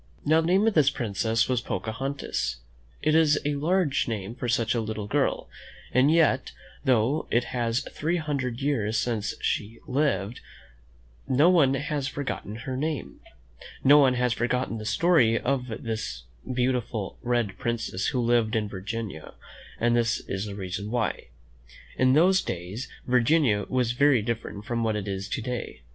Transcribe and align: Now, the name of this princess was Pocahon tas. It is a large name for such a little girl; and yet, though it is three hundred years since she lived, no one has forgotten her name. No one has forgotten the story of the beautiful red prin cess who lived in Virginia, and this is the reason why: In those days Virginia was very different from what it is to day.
Now, 0.25 0.41
the 0.41 0.47
name 0.47 0.65
of 0.65 0.73
this 0.73 0.89
princess 0.89 1.47
was 1.47 1.61
Pocahon 1.61 2.17
tas. 2.17 2.55
It 3.03 3.13
is 3.13 3.37
a 3.45 3.53
large 3.53 4.07
name 4.07 4.33
for 4.33 4.47
such 4.49 4.73
a 4.73 4.81
little 4.81 5.05
girl; 5.05 5.47
and 5.91 6.11
yet, 6.11 6.53
though 6.83 7.27
it 7.29 7.53
is 7.53 7.81
three 7.91 8.17
hundred 8.17 8.61
years 8.61 8.97
since 8.97 9.35
she 9.41 9.77
lived, 9.85 10.39
no 11.27 11.51
one 11.51 11.75
has 11.75 12.07
forgotten 12.07 12.55
her 12.65 12.75
name. 12.75 13.19
No 13.83 13.99
one 13.99 14.15
has 14.15 14.33
forgotten 14.33 14.79
the 14.79 14.85
story 14.87 15.39
of 15.39 15.67
the 15.67 16.03
beautiful 16.51 17.19
red 17.21 17.59
prin 17.59 17.77
cess 17.77 18.07
who 18.07 18.19
lived 18.21 18.55
in 18.55 18.67
Virginia, 18.67 19.35
and 19.79 19.95
this 19.95 20.19
is 20.21 20.47
the 20.47 20.55
reason 20.55 20.89
why: 20.89 21.27
In 21.95 22.13
those 22.13 22.41
days 22.41 22.87
Virginia 23.05 23.67
was 23.69 23.91
very 23.91 24.23
different 24.23 24.65
from 24.65 24.83
what 24.83 24.95
it 24.95 25.07
is 25.07 25.29
to 25.29 25.43
day. 25.43 25.81